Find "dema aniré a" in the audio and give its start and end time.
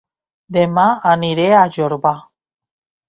0.57-1.63